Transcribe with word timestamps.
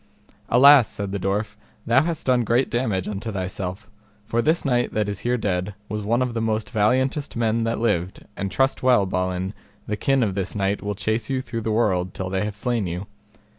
Alas, 0.49 0.87
said 0.87 1.11
the 1.11 1.19
dwarf, 1.19 1.55
thou 1.85 2.01
hast 2.01 2.25
done 2.25 2.43
great 2.43 2.71
damage 2.71 3.07
unto 3.07 3.31
thyself, 3.31 3.87
for 4.25 4.41
this 4.41 4.65
knight 4.65 4.95
that 4.95 5.07
is 5.07 5.19
here 5.19 5.37
dead 5.37 5.75
was 5.89 6.03
one 6.03 6.23
of 6.23 6.33
the 6.33 6.41
most 6.41 6.71
valiantest 6.73 7.35
men 7.35 7.65
that 7.65 7.79
lived, 7.79 8.25
and 8.35 8.49
trust 8.49 8.81
well, 8.81 9.05
Balin, 9.05 9.53
the 9.85 9.95
kin 9.95 10.23
of 10.23 10.33
this 10.33 10.55
knight 10.55 10.81
will 10.81 10.95
chase 10.95 11.29
you 11.29 11.39
through 11.39 11.61
the 11.61 11.69
world 11.71 12.15
till 12.15 12.31
they 12.31 12.43
have 12.45 12.55
slain 12.55 12.87
you. 12.87 13.05